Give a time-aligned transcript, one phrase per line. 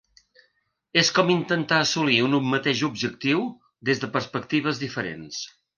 [1.01, 3.47] És com intentar assolir un mateix objectiu
[3.91, 5.49] des de perspectives diferents.